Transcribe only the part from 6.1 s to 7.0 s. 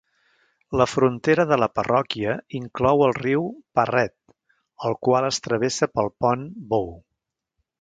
pont Bow.